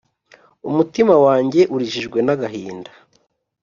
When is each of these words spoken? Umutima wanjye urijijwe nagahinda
Umutima 0.69 1.13
wanjye 1.25 1.61
urijijwe 1.73 2.17
nagahinda 2.25 2.91